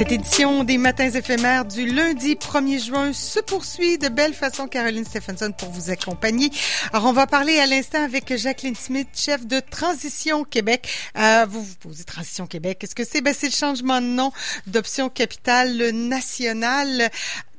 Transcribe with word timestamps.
Cette 0.00 0.12
édition 0.12 0.64
des 0.64 0.78
Matins 0.78 1.10
éphémères 1.10 1.66
du 1.66 1.84
lundi 1.84 2.34
1er 2.34 2.82
juin 2.82 3.12
se 3.12 3.38
poursuit 3.38 3.98
de 3.98 4.08
belle 4.08 4.32
façon. 4.32 4.66
Caroline 4.66 5.04
Stephenson 5.04 5.52
pour 5.52 5.68
vous 5.68 5.90
accompagner. 5.90 6.48
Alors, 6.94 7.08
on 7.08 7.12
va 7.12 7.26
parler 7.26 7.58
à 7.58 7.66
l'instant 7.66 8.02
avec 8.02 8.34
Jacqueline 8.34 8.74
Smith, 8.74 9.08
chef 9.14 9.46
de 9.46 9.60
Transition 9.60 10.42
Québec. 10.44 10.88
Euh, 11.18 11.44
vous 11.46 11.60
vous 11.60 11.76
posez 11.82 12.04
Transition 12.04 12.46
Québec. 12.46 12.78
Qu'est-ce 12.80 12.94
que 12.94 13.04
c'est? 13.04 13.20
Ben, 13.20 13.34
c'est 13.34 13.48
le 13.48 13.52
changement 13.52 14.00
de 14.00 14.06
nom 14.06 14.32
d'Option 14.66 15.10
Capitale 15.10 15.90
Nationale. 15.92 17.10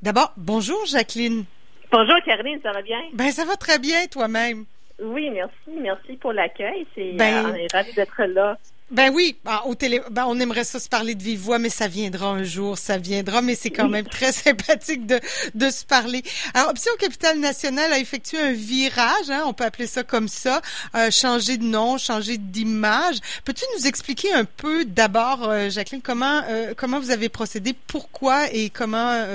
D'abord, 0.02 0.34
bonjour 0.36 0.84
Jacqueline. 0.88 1.46
Bonjour 1.92 2.16
Caroline, 2.26 2.60
ça 2.64 2.72
va 2.72 2.82
bien? 2.82 3.02
Ben, 3.14 3.30
ça 3.30 3.46
va 3.46 3.56
très 3.56 3.78
bien 3.78 4.08
toi-même. 4.08 4.66
Oui, 5.00 5.30
merci. 5.30 5.80
Merci 5.80 6.14
pour 6.14 6.34
l'accueil. 6.34 6.88
C'est, 6.96 7.12
ben, 7.12 7.46
euh, 7.46 7.52
on 7.52 7.54
est 7.54 7.72
ravis 7.72 7.94
d'être 7.94 8.24
là. 8.24 8.58
Ben 8.92 9.10
oui, 9.14 9.38
ah, 9.46 9.64
au 9.68 9.74
télé, 9.74 10.02
ben 10.12 10.26
on 10.28 10.38
aimerait 10.38 10.66
ça 10.66 10.78
se 10.78 10.90
parler 10.90 11.16
de 11.16 11.24
vive 11.24 11.40
voix, 11.40 11.60
mais 11.60 11.70
ça 11.70 11.88
viendra 11.88 12.28
un 12.28 12.44
jour, 12.44 12.78
ça 12.78 12.98
viendra, 12.98 13.42
mais 13.42 13.56
c'est 13.56 13.70
quand 13.70 13.88
même 13.88 14.06
très 14.06 14.32
sympathique 14.34 15.06
de, 15.06 15.18
de 15.56 15.70
se 15.70 15.86
parler. 15.86 16.22
Alors, 16.54 16.72
Option 16.72 16.92
Capitale 17.00 17.40
Nationale 17.40 17.94
a 17.94 18.00
effectué 18.00 18.38
un 18.38 18.52
virage, 18.52 19.30
hein, 19.30 19.44
on 19.46 19.54
peut 19.54 19.64
appeler 19.64 19.88
ça 19.88 20.04
comme 20.04 20.28
ça, 20.28 20.60
euh, 20.94 21.10
changer 21.10 21.56
de 21.56 21.64
nom, 21.64 21.98
changer 21.98 22.38
d'image. 22.38 23.16
Peux-tu 23.46 23.64
nous 23.78 23.88
expliquer 23.88 24.34
un 24.34 24.44
peu 24.44 24.84
d'abord, 24.84 25.48
euh, 25.48 25.70
Jacqueline, 25.70 26.02
comment 26.02 26.42
euh, 26.50 26.74
comment 26.76 27.00
vous 27.00 27.12
avez 27.12 27.30
procédé, 27.30 27.74
pourquoi 27.88 28.52
et 28.52 28.70
comment 28.70 29.26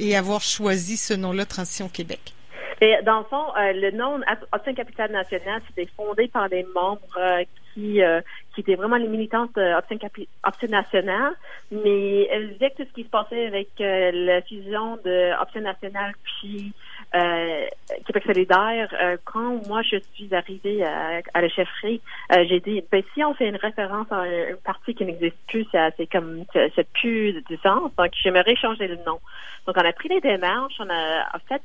et 0.00 0.16
avoir 0.16 0.40
choisi 0.40 0.96
ce 0.96 1.14
nom-là, 1.14 1.46
Transition 1.46 1.88
Québec? 1.88 2.34
Et 2.80 2.96
dans 3.04 3.18
le 3.18 3.24
fond, 3.26 3.44
le 3.56 3.92
nom 3.92 4.20
Option 4.50 4.74
Capitale 4.74 5.12
Nationale, 5.12 5.62
c'était 5.68 5.88
fondé 5.96 6.26
par 6.26 6.48
des 6.48 6.66
membres 6.74 7.44
qui, 7.74 8.02
euh, 8.02 8.20
qui 8.54 8.60
étaient 8.60 8.76
vraiment 8.76 8.96
les 8.96 9.08
militantes 9.08 9.58
euh, 9.58 9.76
Option, 9.76 9.98
Option 10.44 10.68
nationale, 10.68 11.32
mais 11.70 12.24
elles 12.30 12.52
disaient 12.52 12.70
que 12.70 12.82
tout 12.82 12.88
ce 12.88 12.94
qui 12.94 13.04
se 13.04 13.10
passait 13.10 13.46
avec 13.46 13.68
euh, 13.80 14.10
la 14.12 14.42
fusion 14.42 14.96
de 15.04 15.40
Option 15.42 15.60
nationale 15.60 16.14
puis 16.22 16.72
euh, 17.14 17.66
Québec 18.06 18.24
solidaire, 18.26 18.92
euh, 19.00 19.16
quand 19.24 19.66
moi 19.68 19.82
je 19.82 19.96
suis 20.14 20.34
arrivée 20.34 20.82
à, 20.84 21.20
à 21.32 21.40
la 21.40 21.48
chefferie, 21.48 22.00
euh, 22.32 22.44
j'ai 22.48 22.60
dit, 22.60 22.82
ben, 22.90 23.02
si 23.14 23.22
on 23.22 23.34
fait 23.34 23.48
une 23.48 23.56
référence 23.56 24.06
à 24.10 24.22
un, 24.22 24.56
parti 24.64 24.94
qui 24.94 25.04
n'existe 25.04 25.36
plus, 25.48 25.66
c'est 25.96 26.10
comme, 26.10 26.44
c'est 26.52 26.88
plus 26.92 27.34
du 27.48 27.56
sens, 27.58 27.90
donc 27.96 28.10
j'aimerais 28.22 28.56
changer 28.56 28.88
le 28.88 28.96
nom. 29.06 29.20
Donc 29.66 29.76
on 29.78 29.84
a 29.84 29.92
pris 29.92 30.08
les 30.08 30.20
démarches, 30.20 30.74
on 30.78 30.90
a, 30.90 31.38
fait 31.48 31.62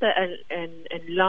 une, 0.51 1.09
une, 1.09 1.21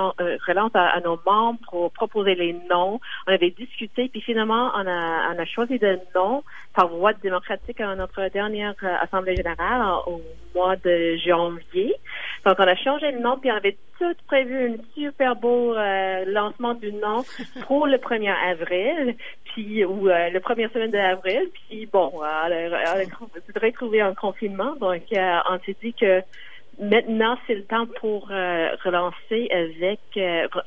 relance 0.46 0.70
à, 0.74 1.00
nos 1.00 1.18
membres 1.26 1.58
pour 1.68 1.90
proposer 1.92 2.34
les 2.34 2.52
noms, 2.70 3.00
on 3.26 3.32
avait 3.32 3.50
discuté, 3.50 4.08
puis 4.08 4.20
finalement 4.20 4.70
on 4.74 4.86
a, 4.86 5.34
on 5.34 5.38
a 5.38 5.44
choisi 5.46 5.78
le 5.78 5.98
nom 6.14 6.44
par 6.74 6.88
voie 6.88 7.12
démocratique 7.12 7.80
à 7.80 7.94
notre 7.96 8.28
dernière 8.28 8.74
assemblée 9.00 9.34
générale 9.34 9.82
au 10.06 10.20
mois 10.54 10.76
de 10.76 11.16
janvier. 11.16 11.94
Donc 12.46 12.56
on 12.58 12.64
a 12.66 12.76
changé 12.76 13.10
le 13.12 13.18
nom, 13.18 13.36
puis 13.38 13.50
on 13.50 13.56
avait 13.56 13.76
tout 13.98 14.14
prévu 14.26 14.70
un 14.70 14.76
super 14.94 15.36
beau 15.36 15.74
euh, 15.74 16.24
lancement 16.26 16.74
du 16.74 16.92
nom 16.92 17.22
pour 17.66 17.86
le 17.86 17.98
1er 17.98 18.34
avril, 18.50 19.16
puis 19.44 19.84
ou 19.84 20.08
euh, 20.08 20.30
le 20.30 20.40
première 20.40 20.70
semaine 20.72 20.90
d'avril. 20.90 21.50
Puis 21.68 21.86
bon, 21.86 22.10
on 22.14 22.22
a, 22.22 23.72
trouvé 23.72 24.00
un 24.00 24.14
confinement, 24.14 24.74
donc 24.76 25.02
euh, 25.12 25.38
on 25.50 25.58
s'est 25.60 25.76
dit 25.82 25.92
que 25.92 26.22
maintenant 26.80 27.36
c'est 27.46 27.54
le 27.54 27.64
temps 27.64 27.86
pour 28.00 28.28
relancer 28.28 29.48
avec 29.50 30.00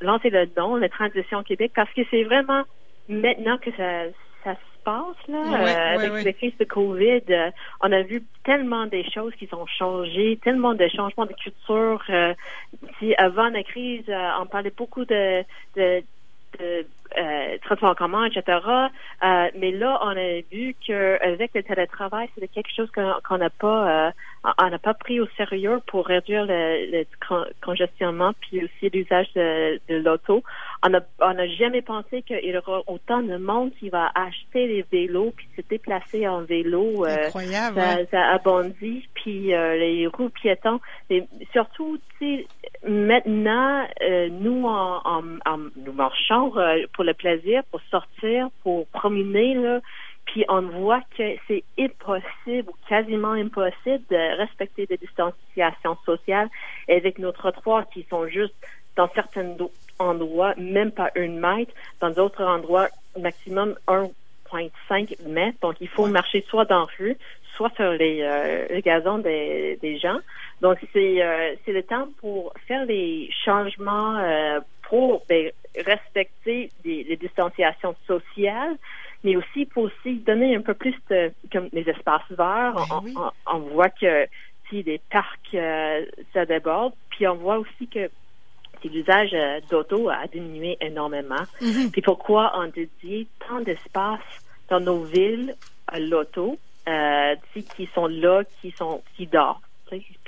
lancer 0.00 0.30
le 0.30 0.48
nom, 0.56 0.76
la 0.76 0.88
transition 0.88 1.42
Québec, 1.42 1.72
parce 1.74 1.92
que 1.92 2.02
c'est 2.10 2.22
vraiment 2.22 2.62
maintenant 3.08 3.58
que 3.58 3.70
ça 3.76 4.04
ça 4.44 4.54
passe 4.84 5.16
là, 5.28 5.38
euh, 5.38 5.94
avec 5.94 6.12
ouais. 6.12 6.24
la 6.24 6.32
crise 6.32 6.56
de 6.58 6.64
COVID. 6.64 7.22
Euh, 7.30 7.50
on 7.80 7.90
a 7.90 8.02
vu 8.02 8.22
tellement 8.44 8.86
des 8.86 9.08
choses 9.10 9.34
qui 9.36 9.46
sont 9.46 9.66
changées, 9.66 10.38
tellement 10.42 10.74
de 10.74 10.86
changements 10.88 11.26
de 11.26 11.32
culture. 11.32 12.02
Euh, 12.10 12.34
si 12.98 13.14
avant 13.16 13.48
la 13.48 13.62
crise, 13.62 14.04
on 14.40 14.46
parlait 14.46 14.72
beaucoup 14.76 15.04
de, 15.04 15.42
de, 15.76 16.02
de 16.60 16.86
euh, 17.16 17.58
transport 17.62 17.90
en 17.90 17.94
commun, 17.94 18.24
etc. 18.24 18.58
Euh, 19.24 19.48
mais 19.56 19.70
là, 19.70 19.98
on 20.02 20.16
a 20.16 20.40
vu 20.50 20.74
qu'avec 20.86 21.52
le 21.54 21.62
télétravail, 21.62 22.28
c'est 22.34 22.48
quelque 22.48 22.74
chose 22.74 22.90
qu'on 22.90 23.38
n'a 23.38 23.50
pas, 23.50 24.08
euh, 24.08 24.10
on 24.58 24.70
n'a 24.70 24.78
pas 24.78 24.94
pris 24.94 25.20
au 25.20 25.26
sérieux 25.36 25.80
pour 25.86 26.06
réduire 26.06 26.44
le, 26.44 26.90
le 26.90 27.06
congestionnement 27.62 28.32
puis 28.40 28.62
aussi 28.64 28.90
l'usage 28.90 29.32
de, 29.34 29.80
de 29.88 29.96
l'auto. 29.96 30.42
On 30.84 30.90
n'a 30.90 31.00
on 31.20 31.38
a 31.38 31.46
jamais 31.48 31.80
pensé 31.80 32.22
qu'il 32.22 32.44
y 32.44 32.56
aura 32.56 32.82
autant 32.86 33.22
de 33.22 33.36
monde 33.36 33.72
qui 33.80 33.88
va 33.88 34.10
acheter 34.14 34.68
des 34.68 34.84
vélos 34.92 35.32
puis 35.34 35.48
se 35.56 35.62
déplacer 35.68 36.28
en 36.28 36.42
vélo. 36.42 37.06
Euh, 37.06 37.26
Incroyable. 37.26 37.80
Ça, 37.80 38.06
ça 38.10 38.22
abondit 38.32 39.08
puis 39.14 39.54
euh, 39.54 39.76
les 39.76 40.06
roues 40.06 40.28
piétons. 40.28 40.80
Et 41.08 41.24
surtout, 41.52 41.98
maintenant, 42.86 43.86
euh, 44.02 44.28
nous 44.28 44.66
en, 44.66 45.00
en, 45.04 45.22
en, 45.46 45.58
nous 45.76 45.92
marchons 45.92 46.52
pour 46.92 47.04
le 47.04 47.14
plaisir, 47.14 47.62
pour 47.70 47.80
sortir, 47.90 48.48
pour 48.62 48.86
promener, 48.88 49.54
là, 49.54 49.80
puis 50.34 50.44
on 50.48 50.62
voit 50.62 51.00
que 51.16 51.36
c'est 51.46 51.62
impossible 51.78 52.68
ou 52.68 52.74
quasiment 52.88 53.34
impossible 53.34 54.02
de 54.10 54.36
respecter 54.36 54.84
des 54.84 54.96
distanciations 54.96 55.96
sociales 56.04 56.48
avec 56.88 57.20
nos 57.20 57.30
trottoirs 57.30 57.88
qui 57.90 58.04
sont 58.10 58.26
juste 58.26 58.54
dans 58.96 59.08
certains 59.14 59.54
endroits, 60.00 60.54
même 60.56 60.90
pas 60.90 61.12
une 61.14 61.38
mètre, 61.38 61.72
dans 62.00 62.10
d'autres 62.10 62.42
endroits, 62.42 62.88
maximum 63.16 63.76
1,5 63.86 65.22
mètres. 65.28 65.58
Donc, 65.62 65.76
il 65.80 65.86
faut 65.86 66.06
marcher 66.06 66.44
soit 66.48 66.64
dans 66.64 66.80
la 66.80 66.88
rue, 66.98 67.16
soit 67.54 67.72
sur 67.76 67.92
les, 67.92 68.22
euh, 68.22 68.80
gazons 68.80 69.18
des, 69.18 69.78
des, 69.80 69.98
gens. 69.98 70.18
Donc, 70.60 70.78
c'est 70.92 71.22
euh, 71.22 71.54
c'est 71.64 71.72
le 71.72 71.84
temps 71.84 72.08
pour 72.20 72.52
faire 72.66 72.84
les 72.86 73.30
changements 73.44 74.16
euh, 74.18 74.58
pour 74.88 75.22
ben, 75.28 75.52
respecter 75.76 76.70
les, 76.84 77.16
distanciations 77.16 77.94
sociales, 78.04 78.76
mais 79.24 79.36
aussi 79.36 79.64
pour 79.64 79.84
aussi 79.84 80.18
donner 80.18 80.54
un 80.54 80.60
peu 80.60 80.74
plus 80.74 80.94
de 81.10 81.32
comme 81.50 81.68
les 81.72 81.88
espaces 81.88 82.30
verts. 82.30 82.74
Ben 82.74 83.30
on, 83.46 83.58
voit 83.58 83.88
que 83.88 84.26
si 84.68 84.84
des 84.84 85.00
parcs 85.10 85.54
euh, 85.54 86.04
ça 86.32 86.44
déborde, 86.44 86.92
puis 87.10 87.26
on 87.26 87.34
voit 87.34 87.58
aussi 87.58 87.88
que 87.88 88.10
l'usage 88.84 89.30
euh, 89.32 89.60
d'auto 89.70 90.10
a 90.10 90.26
diminué 90.26 90.76
énormément. 90.80 91.42
Mm-hmm. 91.60 91.90
Puis 91.90 92.02
pourquoi 92.02 92.52
on 92.54 92.68
dédie 92.68 93.26
tant 93.48 93.60
d'espace 93.60 94.20
dans 94.68 94.80
nos 94.80 95.04
villes 95.04 95.54
à 95.86 95.98
l'auto, 95.98 96.58
euh, 96.86 97.34
qui 97.76 97.88
sont 97.94 98.06
là, 98.06 98.42
qui 98.60 98.72
sont 98.72 99.02
qui 99.16 99.26
dorment? 99.26 99.60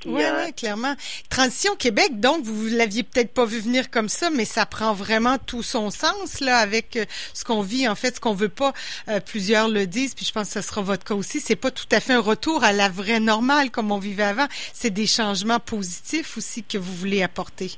Oui, 0.04 0.22
euh, 0.22 0.44
oui, 0.44 0.53
clairement. 0.53 0.94
Transition 1.31 1.75
Québec, 1.77 2.21
donc, 2.21 2.44
vous 2.44 2.66
l'aviez 2.66 3.03
peut-être 3.03 3.32
pas 3.32 3.44
vu 3.44 3.59
venir 3.59 3.91
comme 3.91 4.09
ça, 4.09 4.31
mais 4.31 4.44
ça 4.44 4.66
prend 4.66 4.93
vraiment 4.93 5.38
tout 5.38 5.62
son 5.62 5.91
sens, 5.91 6.41
là, 6.41 6.59
avec 6.59 6.97
euh, 6.97 7.04
ce 7.34 7.44
qu'on 7.44 7.62
vit, 7.62 7.88
en 7.88 7.94
fait, 7.94 8.16
ce 8.16 8.21
qu'on 8.21 8.34
veut 8.34 8.49
pas. 8.49 8.72
Euh, 9.09 9.21
plusieurs 9.21 9.69
le 9.69 9.87
disent, 9.87 10.15
puis 10.15 10.25
je 10.25 10.32
pense 10.32 10.49
que 10.49 10.60
ce 10.60 10.69
sera 10.69 10.82
votre 10.82 11.05
cas 11.05 11.15
aussi. 11.15 11.41
C'est 11.41 11.56
pas 11.56 11.71
tout 11.71 11.88
à 11.91 12.00
fait 12.00 12.12
un 12.12 12.21
retour 12.21 12.65
à 12.65 12.72
la 12.72 12.88
vraie 12.88 13.21
normale 13.21 13.71
comme 13.71 13.91
on 13.91 13.99
vivait 13.99 14.22
avant. 14.22 14.47
C'est 14.72 14.91
des 14.91 15.06
changements 15.06 15.60
positifs 15.60 16.37
aussi 16.37 16.62
que 16.62 16.78
vous 16.78 16.94
voulez 16.94 17.22
apporter. 17.22 17.72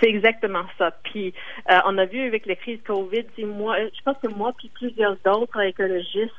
C'est 0.00 0.08
exactement 0.08 0.64
ça. 0.78 0.90
Puis 1.04 1.32
on 1.84 1.96
a 1.98 2.04
vu 2.04 2.26
avec 2.26 2.46
la 2.46 2.54
crise 2.54 2.80
Covid, 2.86 3.24
moi, 3.44 3.76
je 3.78 4.02
pense 4.04 4.16
que 4.22 4.28
moi 4.28 4.52
puis 4.56 4.70
plusieurs 4.74 5.16
autres 5.26 5.60
écologistes 5.60 6.32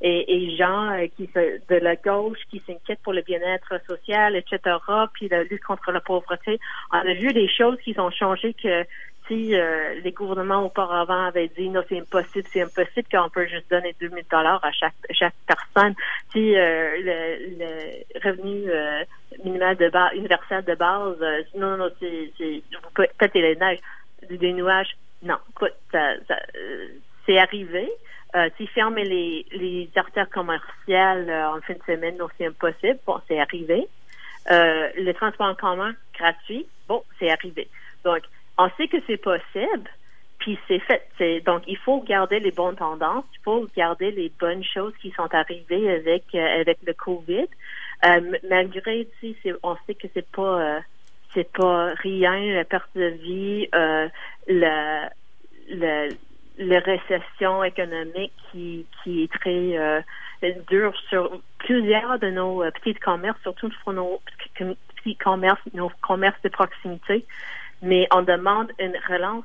et, 0.00 0.34
et 0.34 0.56
gens 0.56 0.90
euh, 0.90 1.06
qui 1.16 1.28
de 1.34 1.76
la 1.76 1.96
gauche 1.96 2.38
qui 2.50 2.62
s'inquiètent 2.66 3.02
pour 3.02 3.12
le 3.12 3.22
bien-être 3.22 3.80
social, 3.86 4.36
etc., 4.36 4.76
puis 5.14 5.28
la 5.28 5.44
lutte 5.44 5.62
contre 5.64 5.90
la 5.92 6.00
pauvreté. 6.00 6.58
On 6.92 6.98
a 6.98 7.14
vu 7.14 7.32
des 7.32 7.48
choses 7.48 7.78
qui 7.82 7.98
ont 7.98 8.10
changé 8.10 8.54
que 8.54 8.84
si 9.26 9.54
euh, 9.54 9.94
les 10.02 10.12
gouvernements 10.12 10.64
auparavant 10.64 11.26
avaient 11.26 11.50
dit 11.56 11.68
non 11.68 11.82
c'est 11.88 11.98
impossible, 11.98 12.48
c'est 12.52 12.62
impossible 12.62 13.08
qu'on 13.10 13.28
peut 13.28 13.46
juste 13.46 13.70
donner 13.70 13.94
2000 14.00 14.24
dollars 14.30 14.64
à 14.64 14.72
chaque 14.72 14.94
chaque 15.10 15.34
personne, 15.46 15.94
si 16.32 16.56
euh, 16.56 16.96
le, 16.98 18.20
revenu 18.24 18.70
minimal 19.44 19.76
de 19.76 19.88
base, 19.88 20.12
universel 20.14 20.64
de 20.64 20.74
base, 20.74 21.16
non 21.56 21.76
non 21.76 21.90
c'est 22.00 22.32
c'est 22.38 22.62
peut-être 22.94 23.34
les 23.34 23.56
neiges, 23.56 23.80
des 24.28 24.52
nuages, 24.52 24.96
non, 25.22 25.36
écoute, 25.50 25.74
ça, 25.90 26.14
c'est 27.24 27.38
arrivé. 27.38 27.90
Euh, 28.34 28.50
fermer 28.74 29.04
les, 29.04 29.46
les 29.52 29.88
artères 29.96 30.28
commerciales 30.28 31.30
euh, 31.30 31.56
en 31.56 31.60
fin 31.62 31.74
de 31.74 31.82
semaine, 31.86 32.16
donc 32.16 32.30
c'est 32.36 32.46
impossible. 32.46 32.98
Bon, 33.06 33.18
c'est 33.26 33.40
arrivé. 33.40 33.88
Euh, 34.50 34.88
le 34.96 35.12
transport 35.12 35.46
en 35.46 35.54
commun 35.54 35.94
gratuit, 36.14 36.66
bon, 36.86 37.02
c'est 37.18 37.30
arrivé. 37.30 37.68
Donc, 38.04 38.20
on 38.58 38.70
sait 38.76 38.88
que 38.88 38.98
c'est 39.06 39.16
possible, 39.16 39.88
puis 40.38 40.58
c'est 40.68 40.80
fait. 40.80 41.40
Donc, 41.40 41.62
il 41.66 41.76
faut 41.78 42.02
garder 42.02 42.40
les 42.40 42.50
bonnes 42.50 42.76
tendances, 42.76 43.24
il 43.34 43.42
faut 43.42 43.66
garder 43.76 44.10
les 44.10 44.30
bonnes 44.40 44.64
choses 44.64 44.94
qui 45.00 45.10
sont 45.12 45.32
arrivées 45.34 45.90
avec 45.90 46.24
euh, 46.34 46.60
avec 46.60 46.78
le 46.86 46.92
COVID. 46.92 47.46
Euh, 48.04 48.32
malgré, 48.48 49.08
on 49.62 49.76
sait 49.86 49.94
que 49.94 50.08
c'est 50.14 50.30
pas 50.30 50.80
c'est 51.34 51.50
pas 51.52 51.92
rien, 51.94 52.54
la 52.54 52.64
perte 52.64 52.90
de 52.94 53.08
vie, 53.08 53.68
le, 53.72 55.08
le 55.68 56.10
la 56.58 56.80
récession 56.80 57.62
économique 57.64 58.32
qui, 58.50 58.86
qui 59.02 59.24
est 59.24 59.32
très 59.32 59.76
euh, 59.76 60.00
dure 60.68 60.94
sur 61.08 61.40
plusieurs 61.58 62.18
de 62.18 62.30
nos 62.30 62.62
euh, 62.62 62.70
petits 62.70 62.94
commerces, 62.94 63.40
surtout 63.42 63.70
pour 63.82 63.92
nos 63.92 64.20
petits 64.96 65.16
commerces, 65.16 65.60
nos 65.74 65.90
commerces 66.00 66.40
de 66.42 66.48
proximité. 66.48 67.24
Mais 67.82 68.06
on 68.12 68.22
demande 68.22 68.72
une 68.78 68.96
relance 69.08 69.44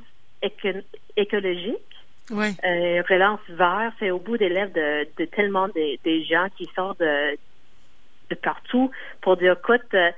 écologique, 1.18 1.78
ouais. 2.31 2.51
euh, 2.66 3.04
relance 3.10 3.42
vert. 3.50 3.92
C'est 4.00 4.12
au 4.12 4.19
bout 4.19 4.38
des 4.38 4.50
lèvres 4.50 4.74
de, 4.74 5.07
de 5.18 5.25
tellement 5.25 5.68
des, 5.69 6.00
des 6.04 6.24
gens 6.24 6.48
qui 6.57 6.68
sortent 6.75 7.00
de, 7.00 7.38
de 8.30 8.36
partout 8.36 8.92
pour 9.22 9.38
dire, 9.38 9.54
écoute, 9.54 9.94
euh, 9.94 10.12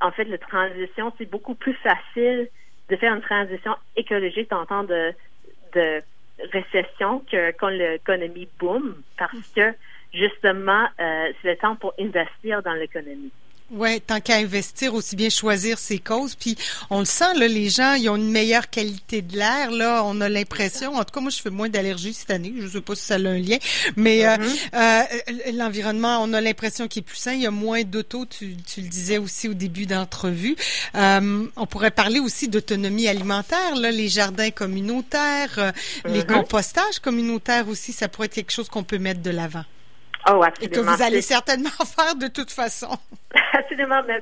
en 0.00 0.10
fait, 0.12 0.24
la 0.24 0.38
transition, 0.38 1.12
c'est 1.18 1.30
beaucoup 1.30 1.54
plus 1.54 1.74
facile 1.74 2.48
de 2.88 2.96
faire 2.96 3.14
une 3.14 3.22
transition 3.22 3.74
écologique 3.96 4.52
en 4.52 4.66
temps 4.66 4.84
de, 4.84 5.12
de 5.74 6.02
récession 6.52 7.20
que 7.30 7.52
quand 7.52 7.68
l'économie 7.68 8.48
boom, 8.58 9.02
parce 9.18 9.48
que 9.54 9.74
justement, 10.12 10.86
euh, 11.00 11.32
c'est 11.40 11.50
le 11.50 11.56
temps 11.56 11.76
pour 11.76 11.94
investir 11.98 12.62
dans 12.62 12.74
l'économie. 12.74 13.32
Ouais, 13.70 13.98
tant 13.98 14.20
qu'à 14.20 14.36
investir, 14.36 14.94
aussi 14.94 15.16
bien 15.16 15.30
choisir 15.30 15.78
ses 15.78 15.98
causes. 15.98 16.34
Puis 16.34 16.56
on 16.90 16.98
le 16.98 17.06
sent, 17.06 17.34
là, 17.36 17.48
les 17.48 17.70
gens, 17.70 17.94
ils 17.94 18.10
ont 18.10 18.16
une 18.16 18.30
meilleure 18.30 18.68
qualité 18.68 19.22
de 19.22 19.36
l'air. 19.36 19.70
Là, 19.70 20.02
on 20.04 20.20
a 20.20 20.28
l'impression. 20.28 20.94
En 20.94 21.04
tout 21.04 21.14
cas, 21.14 21.20
moi, 21.20 21.30
je 21.30 21.40
fais 21.40 21.50
moins 21.50 21.70
d'allergies 21.70 22.12
cette 22.12 22.30
année. 22.30 22.52
Je 22.58 22.68
sais 22.68 22.80
pas 22.82 22.94
si 22.94 23.02
ça 23.02 23.14
a 23.14 23.18
un 23.18 23.38
lien, 23.38 23.56
mais 23.96 24.26
euh, 24.26 24.36
mm-hmm. 24.36 24.68
euh, 24.74 25.52
l'environnement, 25.54 26.18
on 26.20 26.34
a 26.34 26.42
l'impression 26.42 26.88
qu'il 26.88 27.00
est 27.00 27.06
plus 27.06 27.16
sain. 27.16 27.32
Il 27.32 27.40
y 27.40 27.46
a 27.46 27.50
moins 27.50 27.82
d'auto. 27.84 28.26
Tu, 28.26 28.54
tu 28.56 28.82
le 28.82 28.88
disais 28.88 29.16
aussi 29.16 29.48
au 29.48 29.54
début 29.54 29.86
d'entrevue. 29.86 30.56
Euh, 30.94 31.46
on 31.56 31.66
pourrait 31.66 31.90
parler 31.90 32.20
aussi 32.20 32.48
d'autonomie 32.48 33.08
alimentaire. 33.08 33.76
Là, 33.76 33.90
les 33.90 34.08
jardins 34.08 34.50
communautaires, 34.50 35.54
euh, 35.56 35.72
les 36.04 36.20
mm-hmm. 36.20 36.32
compostages 36.34 36.98
communautaires 37.00 37.66
aussi, 37.68 37.92
ça 37.92 38.08
pourrait 38.08 38.26
être 38.26 38.34
quelque 38.34 38.52
chose 38.52 38.68
qu'on 38.68 38.84
peut 38.84 38.98
mettre 38.98 39.22
de 39.22 39.30
l'avant. 39.30 39.64
Oh, 40.28 40.42
absolument. 40.42 40.58
Et 40.60 40.68
que 40.68 40.80
vous 40.80 41.02
allez 41.02 41.22
certainement 41.22 41.70
faire 41.96 42.14
de 42.14 42.28
toute 42.28 42.50
façon. 42.50 42.96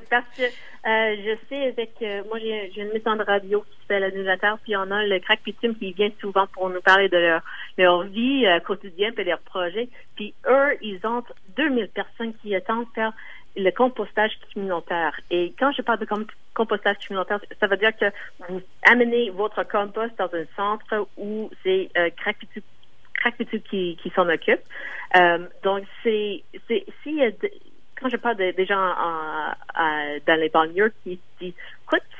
parce 0.09 0.25
que 0.37 0.43
euh, 0.43 1.15
je 1.25 1.37
sais 1.47 1.67
avec 1.67 1.91
euh, 2.01 2.23
moi 2.27 2.39
j'ai 2.39 2.81
une 2.81 2.91
maison 2.91 3.15
de 3.15 3.23
radio 3.23 3.61
qui 3.61 3.77
s'appelle 3.81 4.01
l'annullateur, 4.01 4.57
puis 4.63 4.75
on 4.75 4.89
a 4.91 5.03
le 5.03 5.19
crack 5.19 5.41
Pitum 5.41 5.75
qui 5.75 5.93
vient 5.93 6.11
souvent 6.19 6.47
pour 6.47 6.69
nous 6.69 6.81
parler 6.81 7.09
de 7.09 7.39
leur, 7.77 8.03
vie 8.03 8.45
euh, 8.45 8.59
quotidienne 8.59 9.13
et 9.17 9.23
leurs 9.23 9.39
projets. 9.39 9.89
Puis 10.15 10.33
eux, 10.47 10.77
ils 10.81 10.99
ont 11.05 11.23
2000 11.55 11.87
personnes 11.89 12.33
qui 12.41 12.55
attendent 12.55 12.87
faire 12.95 13.13
le 13.55 13.69
compostage 13.71 14.31
communautaire. 14.53 15.19
Et 15.29 15.53
quand 15.59 15.71
je 15.71 15.83
parle 15.83 15.99
de 15.99 16.07
compostage 16.53 16.97
communautaire, 17.07 17.39
ça 17.59 17.67
veut 17.67 17.77
dire 17.77 17.95
que 17.95 18.05
vous 18.49 18.61
amenez 18.83 19.29
votre 19.29 19.63
compost 19.63 20.17
dans 20.17 20.29
un 20.33 20.45
centre 20.55 21.07
où 21.17 21.51
c'est 21.63 21.89
euh, 21.97 22.09
crack 22.17 22.37
qui, 23.69 23.97
qui 24.01 24.09
s'en 24.15 24.27
occupe. 24.27 24.61
Donc, 25.63 25.83
c'est, 26.03 26.43
c'est, 26.67 26.83
si 27.03 27.21
je 28.09 28.17
parle 28.17 28.37
des 28.37 28.65
gens 28.65 28.75
en, 28.79 29.53
dans 30.25 30.39
les 30.39 30.49
banlieues 30.49 30.93
qui 31.03 31.19
disent, 31.39 31.53
quoi, 31.85 31.99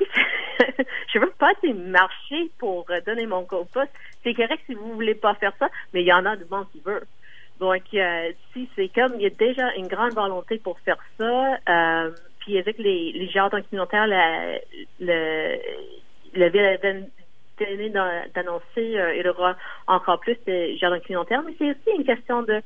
je 1.12 1.18
veux 1.18 1.32
pas 1.38 1.52
marcher 1.74 2.50
pour 2.58 2.86
donner 3.06 3.26
mon 3.26 3.44
compost. 3.44 3.90
C'est 4.22 4.34
correct 4.34 4.62
si 4.66 4.74
vous 4.74 4.92
voulez 4.92 5.14
pas 5.14 5.34
faire 5.34 5.52
ça, 5.58 5.68
mais 5.92 6.02
il 6.02 6.06
y 6.06 6.12
en 6.12 6.24
a 6.26 6.36
du 6.36 6.44
monde 6.50 6.66
qui 6.72 6.80
veut. 6.80 7.02
Donc, 7.60 7.82
euh, 7.94 8.32
si 8.52 8.68
c'est 8.74 8.88
comme, 8.88 9.14
il 9.16 9.22
y 9.22 9.26
a 9.26 9.30
déjà 9.30 9.74
une 9.76 9.86
grande 9.86 10.12
volonté 10.12 10.58
pour 10.58 10.78
faire 10.80 10.98
ça, 11.18 11.56
euh, 11.68 12.10
puis 12.40 12.58
avec 12.58 12.78
les, 12.78 13.12
les 13.12 13.28
jardins 13.28 13.62
communautaires, 13.62 14.06
la, 14.06 14.58
le, 15.00 15.56
la 16.34 16.48
ville 16.48 16.78
d'annoncer 17.58 18.98
euh, 18.98 19.14
il 19.14 19.24
y 19.24 19.28
aura 19.28 19.56
encore 19.86 20.20
plus 20.20 20.36
de 20.46 20.76
jardins 20.76 21.00
communautaires, 21.00 21.42
mais 21.44 21.54
c'est 21.58 21.70
aussi 21.70 21.96
une 21.98 22.04
question 22.04 22.42
de 22.42 22.62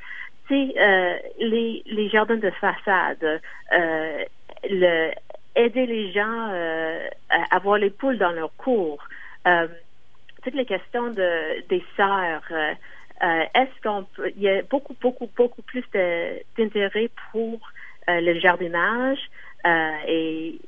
euh, 0.51 1.17
les, 1.39 1.83
les 1.87 2.09
jardins 2.09 2.37
de 2.37 2.51
façade, 2.51 3.41
euh, 3.73 4.25
le, 4.69 5.11
aider 5.57 5.87
les 5.87 6.13
gens 6.13 6.49
euh, 6.53 7.07
à 7.29 7.57
avoir 7.57 7.79
les 7.79 7.91
poules 7.91 8.19
dans 8.19 8.33
leur 8.33 8.51
cours. 8.57 9.03
Toutes 10.45 10.55
les 10.55 10.67
questions 10.67 11.11
de, 11.11 11.67
des 11.69 11.85
serres. 11.97 12.43
Euh, 12.51 13.45
est-ce 13.55 13.83
qu'on 13.83 14.05
peut, 14.05 14.31
il 14.37 14.43
y 14.43 14.49
a 14.49 14.63
beaucoup, 14.63 14.95
beaucoup, 15.01 15.29
beaucoup 15.37 15.63
plus 15.63 15.85
d'intérêt 16.57 17.11
pour 17.33 17.59
le 18.07 18.39
jardinage 18.39 19.19
et 20.07 20.59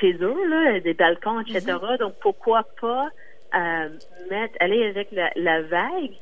chez 0.00 0.14
eux, 0.14 0.48
là, 0.48 0.80
des 0.80 0.94
balcons, 0.94 1.40
etc. 1.40 1.60
Mm-hmm. 1.60 1.98
Donc, 1.98 2.14
pourquoi 2.20 2.64
pas 2.80 3.10
euh, 3.54 3.88
mettre, 4.30 4.54
aller 4.60 4.86
avec 4.86 5.08
la, 5.12 5.30
la 5.36 5.62
vague, 5.62 6.12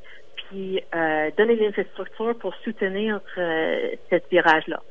puis 0.49 0.81
euh, 0.95 1.29
donner 1.37 1.55
l'infrastructure 1.55 2.37
pour 2.37 2.55
soutenir 2.63 3.19
euh, 3.37 3.91
ce 4.09 4.15
virage-là. 4.31 4.81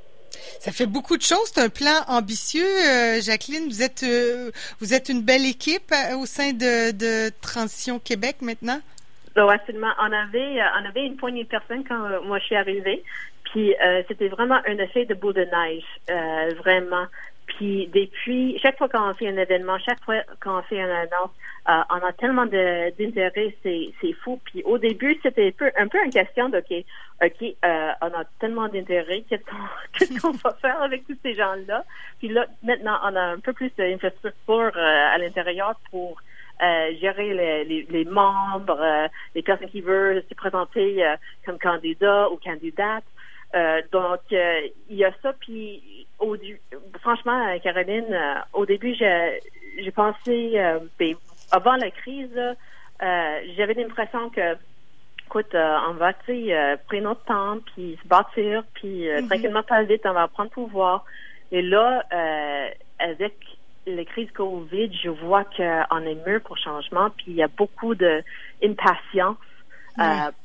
Ça 0.61 0.71
fait 0.71 0.87
beaucoup 0.87 1.17
de 1.17 1.23
choses. 1.23 1.51
C'est 1.53 1.63
un 1.63 1.69
plan 1.69 2.03
ambitieux, 2.09 2.63
euh, 2.65 3.21
Jacqueline. 3.21 3.69
Vous 3.69 3.83
êtes, 3.83 4.03
euh, 4.03 4.51
vous 4.81 4.93
êtes 4.93 5.09
une 5.09 5.23
belle 5.23 5.47
équipe 5.47 5.93
au 6.21 6.27
sein 6.27 6.53
de, 6.53 6.93
de 6.93 7.31
Transition 7.41 7.99
Québec 7.99 8.37
maintenant? 8.43 8.81
Oui, 9.37 9.55
absolument. 9.55 9.93
On 9.99 10.13
avait, 10.13 10.59
on 10.81 10.89
avait 10.89 11.07
une 11.07 11.17
poignée 11.17 11.45
de 11.45 11.49
personnes 11.49 11.85
quand 11.85 12.23
moi 12.25 12.39
je 12.39 12.45
suis 12.45 12.57
arrivée. 12.57 13.03
Puis 13.45 13.75
c'était 14.09 14.29
vraiment 14.29 14.61
un 14.67 14.79
effet 14.79 15.05
de 15.05 15.15
boule 15.15 15.35
de 15.35 15.45
neige, 15.45 16.57
vraiment. 16.59 17.07
Puis 17.47 17.89
depuis, 17.95 18.59
chaque 18.59 18.77
fois 18.77 18.89
qu'on 18.89 19.15
fait 19.15 19.29
un 19.29 19.37
événement, 19.37 19.79
chaque 19.79 20.03
fois 20.05 20.21
qu'on 20.43 20.63
fait 20.63 20.79
une 20.79 20.91
annonce, 20.91 21.31
euh, 21.69 21.81
on 21.91 22.07
a 22.07 22.13
tellement 22.13 22.47
d'intérêt, 22.47 23.57
c'est, 23.63 23.93
c'est 24.01 24.13
fou. 24.13 24.41
Puis 24.45 24.63
au 24.65 24.79
début, 24.79 25.19
c'était 25.23 25.49
un 25.49 25.53
peu, 25.53 25.71
un 25.79 25.89
peu 25.89 26.05
une 26.05 26.11
question 26.11 26.49
de, 26.49 26.59
OK, 26.59 26.85
OK, 27.25 27.43
euh, 27.65 27.91
on 28.03 28.07
a 28.07 28.25
tellement 28.41 28.69
d'intérêt, 28.69 29.25
qu'est-ce 29.29 30.21
qu'on, 30.21 30.31
va 30.45 30.53
faire 30.61 30.83
avec 30.83 31.07
tous 31.07 31.17
ces 31.23 31.35
gens-là? 31.35 31.85
Puis 32.19 32.29
là, 32.29 32.47
maintenant, 32.63 32.99
on 33.05 33.15
a 33.15 33.23
un 33.23 33.39
peu 33.39 33.53
plus 33.53 33.71
d'infrastructure 33.77 34.73
euh, 34.77 35.15
à 35.15 35.19
l'intérieur 35.19 35.75
pour 35.91 36.21
gérer 36.59 37.35
les, 37.35 37.65
les, 37.65 37.87
les 37.91 38.05
membres, 38.07 39.11
les 39.35 39.43
personnes 39.43 39.69
qui 39.69 39.83
veulent 39.83 40.25
se 40.27 40.35
présenter 40.35 41.05
comme 41.45 41.59
candidats 41.59 42.31
ou 42.31 42.39
candidates. 42.43 43.05
Donc, 43.93 44.21
il 44.31 44.97
y 44.97 45.05
a 45.05 45.13
ça, 45.23 45.33
puis 45.41 45.97
au, 46.19 46.37
franchement, 47.01 47.49
euh, 47.49 47.59
Caroline, 47.59 48.13
euh, 48.13 48.35
au 48.53 48.67
début, 48.67 48.95
j'ai 48.95 49.91
pensé, 49.95 50.53
euh, 50.55 50.79
ben, 50.99 51.15
avant 51.51 51.77
la 51.77 51.91
crise, 51.91 52.39
j'avais 53.01 53.75
l'impression 53.75 54.31
que, 54.31 54.57
écoute, 55.27 55.55
on 55.55 55.93
va, 55.95 56.13
tu 56.15 56.47
sais, 56.47 56.79
prendre 56.89 57.03
notre 57.05 57.25
temps, 57.25 57.59
puis 57.75 57.99
se 58.03 58.09
bâtir, 58.09 58.65
puis 58.75 59.05
mm-hmm. 59.05 59.27
tranquillement, 59.29 59.63
pas 59.63 59.83
vite, 59.83 60.03
on 60.05 60.13
va 60.13 60.29
prendre 60.29 60.51
pouvoir. 60.51 61.05
Et 61.53 61.63
là, 61.63 62.05
avec 62.99 63.35
la 63.87 64.05
crise 64.05 64.31
Covid, 64.33 64.93
je 65.05 65.11
vois 65.11 65.45
qu'on 65.45 66.01
est 66.01 66.27
mieux 66.27 66.41
pour 66.41 66.59
changement, 66.59 67.11
puis 67.11 67.27
il 67.29 67.37
y 67.37 67.43
a 67.43 67.49
beaucoup 67.49 67.95
d'impatience 67.95 69.37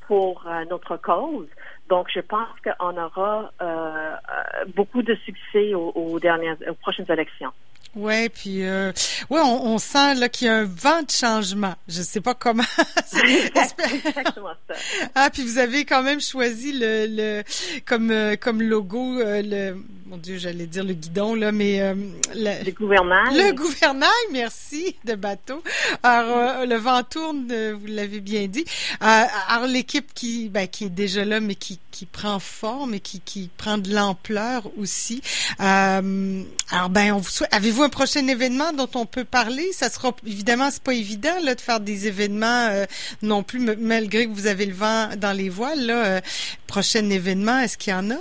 pour 0.07 0.45
notre 0.69 0.97
cause. 0.97 1.47
Donc, 1.91 2.07
je 2.15 2.21
pense 2.21 2.47
qu'on 2.63 2.95
aura 2.95 3.51
euh, 3.61 3.65
euh, 3.65 4.65
beaucoup 4.77 5.01
de 5.01 5.13
succès 5.25 5.73
aux, 5.73 6.19
dernières, 6.21 6.55
aux 6.69 6.73
prochaines 6.75 7.11
élections. 7.11 7.51
Ouais, 7.93 8.29
puis 8.29 8.63
euh, 8.65 8.93
ouais, 9.29 9.41
on, 9.41 9.77
sent 9.77 10.15
là 10.15 10.29
qu'il 10.29 10.47
y 10.47 10.49
a 10.49 10.59
un 10.59 10.63
vent 10.63 11.01
de 11.01 11.11
changement. 11.11 11.73
Je 11.89 12.01
sais 12.01 12.21
pas 12.21 12.33
comment. 12.33 12.63
exactement 13.13 14.53
ça. 14.69 14.75
Ah, 15.15 15.29
puis 15.29 15.43
vous 15.43 15.57
avez 15.57 15.83
quand 15.83 16.01
même 16.01 16.21
choisi 16.21 16.71
le, 16.71 17.07
le 17.09 17.43
comme 17.85 18.09
euh, 18.09 18.37
comme 18.37 18.61
logo 18.61 19.17
le 19.19 19.75
mon 20.11 20.17
Dieu, 20.17 20.37
j'allais 20.37 20.67
dire 20.67 20.83
le 20.83 20.93
guidon 20.93 21.35
là, 21.35 21.53
mais 21.53 21.81
euh, 21.81 21.95
le, 22.35 22.71
gouvernail. 22.71 23.33
Le 23.33 23.53
gouvernail, 23.53 24.09
merci 24.33 24.95
de 25.05 25.15
bateau. 25.15 25.63
Alors 26.03 26.65
le 26.65 26.75
vent 26.75 27.01
tourne, 27.03 27.47
vous 27.73 27.87
l'avez 27.87 28.19
bien 28.19 28.47
dit. 28.47 28.65
alors 28.99 29.67
l'équipe 29.67 30.13
qui 30.13 30.49
ben, 30.49 30.67
qui 30.67 30.85
est 30.85 30.89
déjà 30.89 31.23
là, 31.23 31.39
mais 31.39 31.55
qui 31.55 31.79
qui 31.91 32.05
prend 32.05 32.39
forme 32.39 32.93
et 32.93 32.99
qui 32.99 33.21
qui 33.21 33.49
prend 33.55 33.77
de 33.77 33.93
l'ampleur 33.93 34.69
aussi. 34.77 35.21
alors 35.59 36.89
ben 36.89 37.13
on 37.13 37.17
vous 37.17 37.29
souhaite. 37.29 37.53
Avez-vous 37.53 37.83
un 37.83 37.89
prochain 37.89 38.27
événement 38.27 38.73
dont 38.73 38.89
on 38.95 39.05
peut 39.05 39.23
parler? 39.23 39.71
Ça 39.71 39.89
sera 39.89 40.13
évidemment, 40.27 40.69
c'est 40.71 40.83
pas 40.83 40.93
évident 40.93 41.35
là, 41.43 41.55
de 41.55 41.61
faire 41.61 41.79
des 41.79 42.07
événements 42.07 42.67
euh, 42.69 42.85
non 43.21 43.43
plus, 43.43 43.59
malgré 43.59 44.27
que 44.27 44.31
vous 44.31 44.47
avez 44.47 44.65
le 44.65 44.73
vent 44.73 45.09
dans 45.17 45.31
les 45.31 45.49
voiles. 45.49 45.85
Là, 45.85 46.05
euh, 46.05 46.21
prochain 46.67 47.09
événement, 47.09 47.59
est-ce 47.59 47.77
qu'il 47.77 47.91
y 47.91 47.95
en 47.95 48.11
a? 48.11 48.17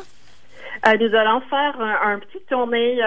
Euh, 0.86 0.96
nous 0.98 1.14
allons 1.14 1.40
faire 1.42 1.80
un, 1.80 2.18
petit 2.18 2.40
tournée 2.48 3.00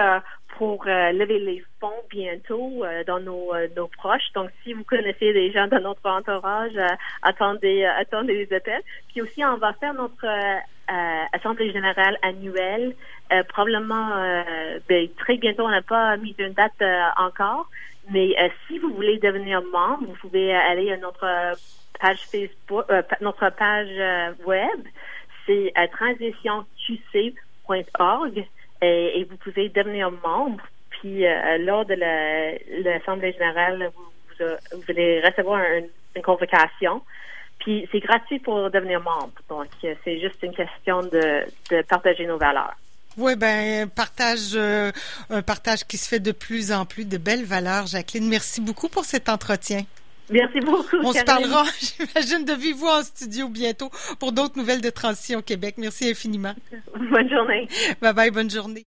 pour 0.56 0.84
lever 0.84 1.40
les 1.40 1.64
fonds 1.80 1.90
bientôt 2.10 2.84
dans 3.06 3.20
nos, 3.20 3.52
proches. 3.96 4.32
Donc, 4.34 4.50
si 4.62 4.72
vous 4.72 4.84
connaissez 4.84 5.32
des 5.32 5.50
gens 5.52 5.66
dans 5.66 5.80
notre 5.80 6.08
entourage, 6.08 6.78
attendez, 7.22 7.84
attendez 7.84 8.46
les 8.46 8.56
appels. 8.56 8.82
Puis 9.08 9.22
aussi, 9.22 9.44
on 9.44 9.56
va 9.56 9.72
faire 9.74 9.94
notre 9.94 10.26
assemblée 11.32 11.72
générale 11.72 12.16
annuelle 12.22 12.94
euh, 13.32 13.42
probablement 13.44 14.16
euh, 14.16 14.78
ben, 14.86 15.08
très 15.16 15.38
bientôt, 15.38 15.64
on 15.64 15.70
n'a 15.70 15.80
pas 15.80 16.16
mis 16.18 16.34
une 16.38 16.52
date 16.52 16.72
euh, 16.82 17.02
encore, 17.16 17.70
mais 18.10 18.36
si 18.66 18.78
vous 18.78 18.92
voulez 18.92 19.18
devenir 19.18 19.62
membre, 19.72 20.06
vous 20.06 20.16
pouvez 20.20 20.54
aller 20.54 20.92
à 20.92 20.98
notre 20.98 21.26
page 21.98 22.20
Facebook, 22.30 22.84
notre 23.22 23.48
page 23.48 24.36
web, 24.44 24.86
c'est 25.46 25.72
transitionqc.org 27.64 28.46
et, 28.82 29.20
et, 29.20 29.24
vous 29.24 29.36
pouvez 29.36 29.68
devenir 29.68 30.10
membre. 30.10 30.62
Puis 30.90 31.24
lors 31.60 31.84
de 31.84 31.94
l'Assemblée 31.94 33.32
générale, 33.32 33.90
vous, 33.94 34.44
vous, 34.72 34.84
allez 34.88 35.20
recevoir 35.20 35.60
une 36.14 36.22
convocation. 36.22 37.02
Puis 37.58 37.88
c'est 37.90 38.00
gratuit 38.00 38.38
pour 38.38 38.70
devenir 38.70 39.00
membre. 39.00 39.32
Donc 39.48 39.66
c'est 39.82 40.20
juste 40.20 40.42
une 40.42 40.54
question 40.54 41.02
de, 41.02 41.44
partager 41.88 42.26
nos 42.26 42.38
valeurs. 42.38 42.74
Oui, 43.16 43.36
ben 43.36 43.88
partage 43.88 44.54
euh, 44.56 44.90
un 45.30 45.40
partage 45.40 45.84
qui 45.84 45.96
se 45.98 46.08
fait 46.08 46.18
de 46.18 46.32
plus 46.32 46.72
en 46.72 46.84
plus 46.84 47.04
de 47.04 47.16
belles 47.16 47.44
valeurs. 47.44 47.86
Jacqueline, 47.86 48.28
merci 48.28 48.60
beaucoup 48.60 48.88
pour 48.88 49.04
cet 49.04 49.28
entretien. 49.28 49.82
Merci 50.30 50.60
beaucoup. 50.60 50.96
On 51.02 51.12
se 51.12 51.24
parlera, 51.24 51.64
j'imagine, 51.98 52.44
de 52.44 52.54
vive 52.54 52.76
voix 52.76 53.00
en 53.00 53.02
studio 53.02 53.48
bientôt 53.48 53.90
pour 54.18 54.32
d'autres 54.32 54.58
nouvelles 54.58 54.80
de 54.80 54.90
Transition 54.90 55.42
Québec. 55.42 55.74
Merci 55.78 56.10
infiniment. 56.10 56.54
Bonne 56.96 57.28
journée. 57.28 57.68
Bye 58.00 58.14
bye, 58.14 58.30
bonne 58.30 58.50
journée. 58.50 58.82